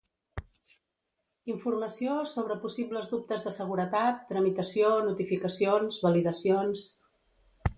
Informació 1.55 2.15
sobre 2.31 2.57
possibles 2.63 3.09
dubtes 3.11 3.45
de 3.49 3.53
seguretat, 3.59 4.25
tramitació, 4.31 4.89
notificacions, 5.11 6.01
validacions... 6.07 6.87